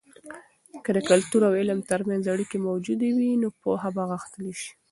[0.83, 4.69] که د کلتور او علم ترمنځ اړیکې موجودې وي، نو پوهه به غښتلې سي.